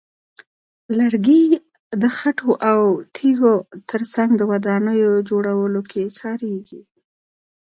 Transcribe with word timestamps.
لرګي 0.97 1.43
د 2.01 2.03
خټو 2.17 2.51
او 2.69 2.81
تیږو 3.15 3.53
ترڅنګ 3.89 4.29
د 4.37 4.41
ودانیو 4.51 5.11
جوړولو 5.29 5.81
کې 5.91 6.03
کارېږي. 6.21 6.81